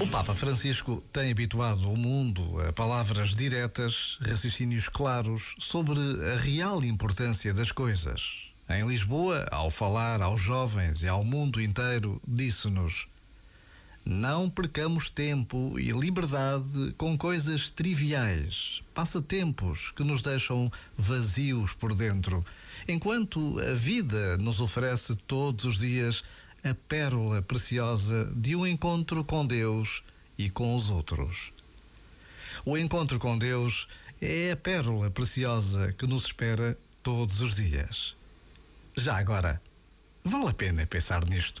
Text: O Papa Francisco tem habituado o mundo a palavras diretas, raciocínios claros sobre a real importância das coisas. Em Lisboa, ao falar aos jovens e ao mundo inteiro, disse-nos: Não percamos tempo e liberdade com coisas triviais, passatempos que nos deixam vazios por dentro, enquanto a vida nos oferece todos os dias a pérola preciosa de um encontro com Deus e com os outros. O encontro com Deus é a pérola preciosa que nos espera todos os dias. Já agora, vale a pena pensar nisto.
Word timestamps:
O 0.00 0.06
Papa 0.06 0.34
Francisco 0.36 1.02
tem 1.12 1.32
habituado 1.32 1.90
o 1.90 1.96
mundo 1.96 2.60
a 2.60 2.72
palavras 2.72 3.34
diretas, 3.34 4.16
raciocínios 4.20 4.88
claros 4.88 5.56
sobre 5.58 5.98
a 6.32 6.36
real 6.36 6.84
importância 6.84 7.52
das 7.52 7.72
coisas. 7.72 8.48
Em 8.68 8.86
Lisboa, 8.86 9.48
ao 9.50 9.70
falar 9.70 10.22
aos 10.22 10.40
jovens 10.40 11.02
e 11.02 11.08
ao 11.08 11.24
mundo 11.24 11.60
inteiro, 11.60 12.22
disse-nos: 12.26 13.08
Não 14.10 14.48
percamos 14.48 15.10
tempo 15.10 15.78
e 15.78 15.90
liberdade 15.90 16.94
com 16.96 17.14
coisas 17.18 17.70
triviais, 17.70 18.82
passatempos 18.94 19.90
que 19.90 20.02
nos 20.02 20.22
deixam 20.22 20.72
vazios 20.96 21.74
por 21.74 21.94
dentro, 21.94 22.42
enquanto 22.88 23.60
a 23.60 23.74
vida 23.74 24.38
nos 24.38 24.62
oferece 24.62 25.14
todos 25.14 25.66
os 25.66 25.78
dias 25.78 26.24
a 26.64 26.74
pérola 26.74 27.42
preciosa 27.42 28.32
de 28.34 28.56
um 28.56 28.66
encontro 28.66 29.22
com 29.22 29.46
Deus 29.46 30.02
e 30.38 30.48
com 30.48 30.74
os 30.74 30.90
outros. 30.90 31.52
O 32.64 32.78
encontro 32.78 33.18
com 33.18 33.36
Deus 33.36 33.86
é 34.22 34.52
a 34.52 34.56
pérola 34.56 35.10
preciosa 35.10 35.92
que 35.92 36.06
nos 36.06 36.24
espera 36.24 36.78
todos 37.02 37.42
os 37.42 37.54
dias. 37.54 38.16
Já 38.96 39.18
agora, 39.18 39.60
vale 40.24 40.48
a 40.48 40.54
pena 40.54 40.86
pensar 40.86 41.26
nisto. 41.26 41.60